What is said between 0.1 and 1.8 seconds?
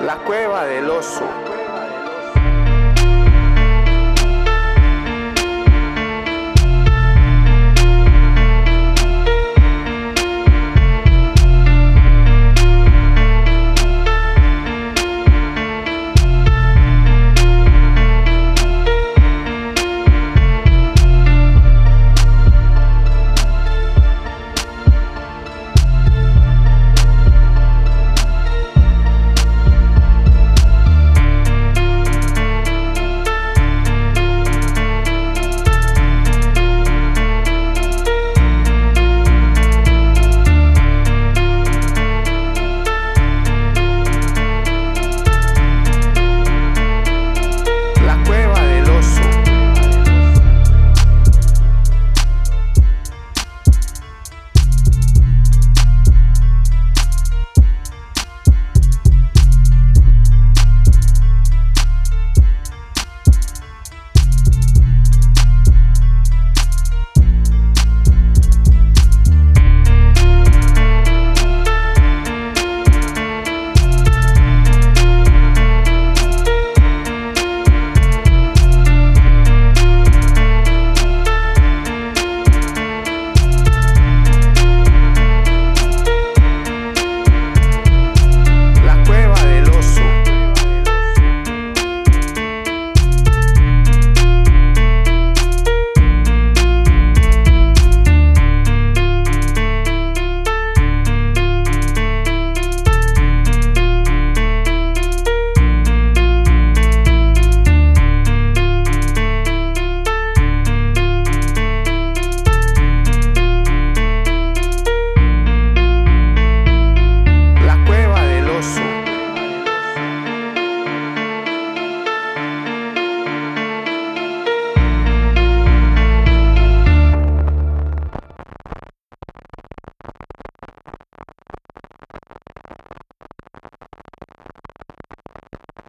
cueva del oso.